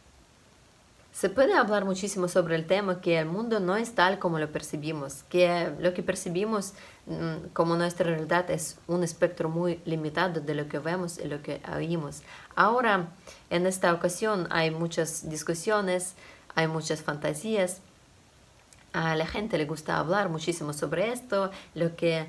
Se 1.15 1.29
puede 1.29 1.53
hablar 1.53 1.85
muchísimo 1.85 2.27
sobre 2.27 2.57
el 2.57 2.67
tema 2.67 2.99
que 2.99 3.17
el 3.17 3.25
mundo 3.25 3.61
no 3.61 3.77
es 3.77 3.95
tal 3.95 4.19
como 4.19 4.37
lo 4.37 4.51
percibimos, 4.51 5.23
que 5.29 5.71
lo 5.79 5.93
que 5.93 6.03
percibimos 6.03 6.73
mm, 7.05 7.53
como 7.53 7.77
nuestra 7.77 8.07
realidad 8.07 8.51
es 8.51 8.77
un 8.87 9.01
espectro 9.01 9.47
muy 9.47 9.79
limitado 9.85 10.41
de 10.41 10.53
lo 10.53 10.67
que 10.67 10.77
vemos 10.77 11.17
y 11.17 11.29
lo 11.29 11.41
que 11.41 11.61
oímos. 11.73 12.21
Ahora, 12.53 13.07
en 13.49 13.65
esta 13.65 13.93
ocasión 13.93 14.49
hay 14.51 14.71
muchas 14.71 15.29
discusiones, 15.29 16.15
hay 16.53 16.67
muchas 16.67 17.01
fantasías. 17.01 17.79
A 18.91 19.15
la 19.15 19.25
gente 19.25 19.57
le 19.57 19.63
gusta 19.63 19.97
hablar 19.99 20.27
muchísimo 20.27 20.73
sobre 20.73 21.13
esto, 21.13 21.49
lo 21.75 21.95
que 21.95 22.27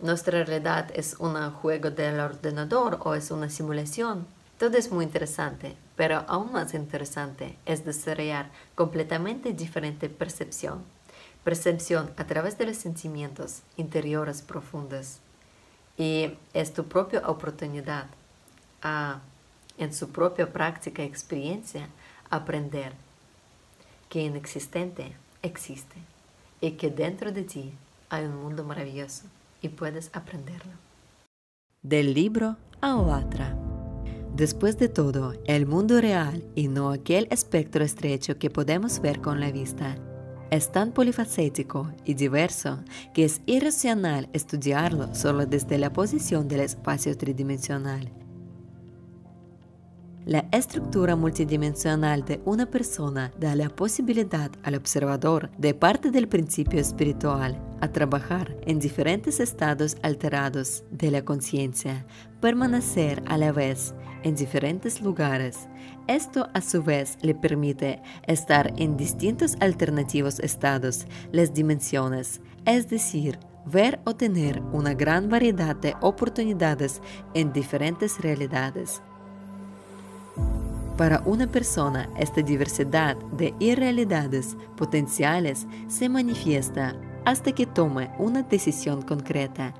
nuestra 0.00 0.42
realidad 0.42 0.90
es 0.92 1.14
un 1.20 1.36
juego 1.52 1.92
del 1.92 2.18
ordenador 2.18 2.98
o 3.00 3.14
es 3.14 3.30
una 3.30 3.48
simulación. 3.48 4.26
Todo 4.58 4.76
es 4.76 4.90
muy 4.90 5.04
interesante, 5.04 5.76
pero 5.94 6.24
aún 6.26 6.52
más 6.52 6.74
interesante 6.74 7.56
es 7.64 7.84
desarrollar 7.84 8.50
completamente 8.74 9.52
diferente 9.52 10.08
percepción. 10.08 10.82
Percepción 11.44 12.10
a 12.16 12.26
través 12.26 12.58
de 12.58 12.66
los 12.66 12.76
sentimientos 12.76 13.62
interiores 13.76 14.42
profundos. 14.42 15.18
Y 15.96 16.34
es 16.54 16.74
tu 16.74 16.84
propia 16.84 17.26
oportunidad 17.28 18.06
a, 18.82 19.20
en 19.78 19.94
su 19.94 20.10
propia 20.10 20.52
práctica 20.52 21.04
y 21.04 21.06
experiencia, 21.06 21.88
aprender 22.28 22.92
que 24.08 24.22
inexistente 24.22 25.16
existe 25.42 25.96
y 26.60 26.72
que 26.72 26.90
dentro 26.90 27.30
de 27.30 27.44
ti 27.44 27.72
hay 28.10 28.24
un 28.24 28.42
mundo 28.42 28.64
maravilloso 28.64 29.24
y 29.62 29.68
puedes 29.68 30.10
aprenderlo. 30.14 30.72
Del 31.82 32.12
libro 32.12 32.56
a 32.80 32.96
otra. 32.96 33.67
Después 34.38 34.78
de 34.78 34.88
todo, 34.88 35.34
el 35.46 35.66
mundo 35.66 36.00
real 36.00 36.44
y 36.54 36.68
no 36.68 36.90
aquel 36.90 37.26
espectro 37.32 37.82
estrecho 37.82 38.38
que 38.38 38.50
podemos 38.50 39.00
ver 39.00 39.20
con 39.20 39.40
la 39.40 39.50
vista 39.50 39.96
es 40.52 40.70
tan 40.70 40.92
polifacético 40.92 41.90
y 42.04 42.14
diverso 42.14 42.78
que 43.12 43.24
es 43.24 43.42
irracional 43.46 44.28
estudiarlo 44.32 45.12
solo 45.12 45.44
desde 45.44 45.76
la 45.76 45.92
posición 45.92 46.46
del 46.46 46.60
espacio 46.60 47.18
tridimensional. 47.18 48.12
La 50.24 50.46
estructura 50.52 51.16
multidimensional 51.16 52.24
de 52.24 52.40
una 52.44 52.66
persona 52.66 53.32
da 53.40 53.56
la 53.56 53.70
posibilidad 53.70 54.52
al 54.62 54.76
observador 54.76 55.50
de 55.58 55.74
parte 55.74 56.12
del 56.12 56.28
principio 56.28 56.78
espiritual 56.78 57.60
a 57.80 57.88
trabajar 57.88 58.56
en 58.66 58.78
diferentes 58.78 59.40
estados 59.40 59.96
alterados 60.02 60.84
de 60.90 61.10
la 61.10 61.24
conciencia, 61.24 62.06
permanecer 62.40 63.22
a 63.26 63.38
la 63.38 63.52
vez 63.52 63.94
en 64.22 64.34
diferentes 64.34 65.00
lugares. 65.00 65.68
Esto 66.06 66.48
a 66.54 66.60
su 66.60 66.82
vez 66.82 67.18
le 67.22 67.34
permite 67.34 68.00
estar 68.26 68.72
en 68.76 68.96
distintos 68.96 69.56
alternativos 69.60 70.40
estados, 70.40 71.06
las 71.32 71.54
dimensiones, 71.54 72.40
es 72.64 72.88
decir, 72.88 73.38
ver 73.66 74.00
o 74.04 74.14
tener 74.14 74.62
una 74.72 74.94
gran 74.94 75.28
variedad 75.28 75.76
de 75.76 75.94
oportunidades 76.00 77.02
en 77.34 77.52
diferentes 77.52 78.20
realidades. 78.20 79.02
Para 80.96 81.20
una 81.20 81.46
persona, 81.46 82.10
esta 82.18 82.42
diversidad 82.42 83.16
de 83.36 83.54
irrealidades 83.60 84.56
potenciales 84.76 85.64
se 85.86 86.08
manifiesta 86.08 86.96
hasta 87.28 87.52
que 87.52 87.66
tome 87.66 88.10
una 88.18 88.42
decisión 88.42 89.02
concreta 89.02 89.74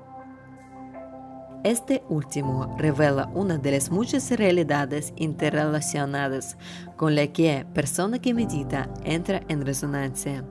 este 1.63 2.03
último 2.07 2.73
revela 2.77 3.29
una 3.33 3.57
de 3.57 3.71
las 3.71 3.91
muchas 3.91 4.31
realidades 4.31 5.11
interrelacionadas 5.17 6.57
con 6.95 7.15
la 7.15 7.27
que 7.27 7.65
persona 7.73 8.19
que 8.19 8.33
medita 8.33 8.89
entra 9.03 9.41
en 9.49 9.65
resonancia. 9.65 10.45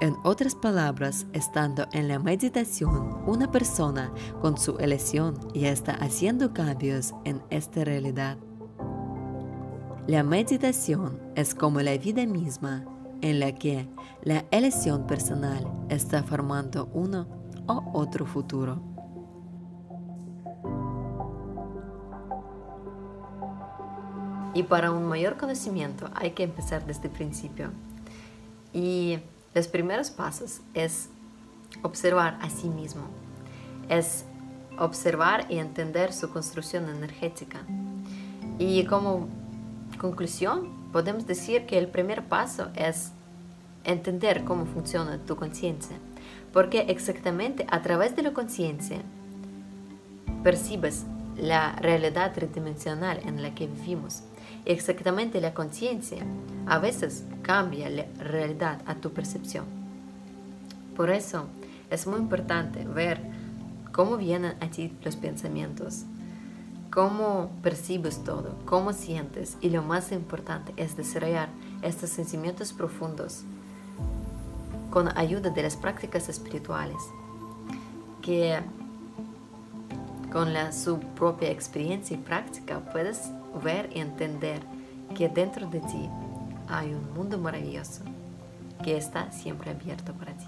En 0.00 0.16
otras 0.24 0.56
palabras, 0.56 1.26
estando 1.32 1.86
en 1.92 2.08
la 2.08 2.18
meditación, 2.18 3.22
una 3.26 3.50
persona 3.52 4.12
con 4.40 4.58
su 4.58 4.76
elección 4.78 5.38
ya 5.54 5.70
está 5.70 5.92
haciendo 5.94 6.52
cambios 6.52 7.14
en 7.24 7.40
esta 7.50 7.84
realidad. 7.84 8.38
La 10.08 10.24
meditación 10.24 11.20
es 11.36 11.54
como 11.54 11.80
la 11.80 11.96
vida 11.96 12.26
misma, 12.26 12.84
en 13.20 13.40
la 13.40 13.52
que 13.52 13.88
la 14.22 14.44
elección 14.50 15.06
personal 15.06 15.66
está 15.88 16.22
formando 16.22 16.88
uno 16.92 17.26
o 17.66 17.90
otro 17.92 18.26
futuro. 18.26 18.80
Y 24.54 24.64
para 24.64 24.90
un 24.90 25.06
mayor 25.06 25.36
conocimiento 25.36 26.10
hay 26.14 26.32
que 26.32 26.42
empezar 26.42 26.84
desde 26.84 27.04
el 27.04 27.10
principio. 27.10 27.70
Y 28.72 29.18
los 29.54 29.68
primeros 29.68 30.10
pasos 30.10 30.60
es 30.74 31.10
observar 31.82 32.38
a 32.42 32.50
sí 32.50 32.68
mismo, 32.68 33.02
es 33.88 34.24
observar 34.78 35.46
y 35.48 35.58
entender 35.58 36.12
su 36.12 36.30
construcción 36.30 36.88
energética. 36.88 37.60
Y 38.58 38.84
como 38.84 39.28
conclusión, 39.98 40.77
podemos 40.92 41.26
decir 41.26 41.66
que 41.66 41.78
el 41.78 41.88
primer 41.88 42.24
paso 42.24 42.68
es 42.74 43.12
entender 43.84 44.44
cómo 44.44 44.66
funciona 44.66 45.18
tu 45.18 45.36
conciencia, 45.36 45.96
porque 46.52 46.86
exactamente 46.88 47.66
a 47.70 47.82
través 47.82 48.16
de 48.16 48.22
la 48.22 48.32
conciencia 48.32 48.98
percibes 50.42 51.04
la 51.36 51.76
realidad 51.76 52.32
tridimensional 52.32 53.20
en 53.24 53.42
la 53.42 53.54
que 53.54 53.66
vivimos 53.66 54.22
exactamente 54.68 55.40
la 55.40 55.54
conciencia 55.54 56.24
a 56.66 56.78
veces 56.78 57.24
cambia 57.42 57.88
la 57.88 58.04
realidad 58.18 58.82
a 58.86 58.96
tu 58.96 59.12
percepción. 59.12 59.64
Por 60.94 61.10
eso 61.10 61.46
es 61.90 62.06
muy 62.06 62.18
importante 62.18 62.84
ver 62.84 63.20
cómo 63.92 64.18
vienen 64.18 64.54
a 64.60 64.68
ti 64.68 64.92
los 65.02 65.16
pensamientos, 65.16 66.04
cómo 66.98 67.52
percibes 67.62 68.24
todo, 68.24 68.56
cómo 68.64 68.92
sientes 68.92 69.56
y 69.60 69.70
lo 69.70 69.82
más 69.82 70.10
importante 70.10 70.72
es 70.76 70.96
desarrollar 70.96 71.48
estos 71.80 72.10
sentimientos 72.10 72.72
profundos 72.72 73.44
con 74.90 75.16
ayuda 75.16 75.50
de 75.50 75.62
las 75.62 75.76
prácticas 75.76 76.28
espirituales 76.28 76.96
que 78.20 78.58
con 80.32 80.52
la, 80.52 80.72
su 80.72 80.98
propia 80.98 81.52
experiencia 81.52 82.16
y 82.16 82.18
práctica 82.18 82.80
puedes 82.90 83.30
ver 83.62 83.90
y 83.94 84.00
entender 84.00 84.60
que 85.16 85.28
dentro 85.28 85.68
de 85.68 85.78
ti 85.78 86.08
hay 86.66 86.94
un 86.94 87.14
mundo 87.14 87.38
maravilloso 87.38 88.02
que 88.82 88.96
está 88.96 89.30
siempre 89.30 89.70
abierto 89.70 90.14
para 90.14 90.32
ti. 90.32 90.46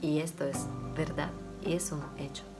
Y 0.00 0.20
esto 0.20 0.46
es 0.46 0.56
verdad 0.96 1.28
y 1.62 1.74
es 1.74 1.92
un 1.92 2.00
hecho. 2.16 2.55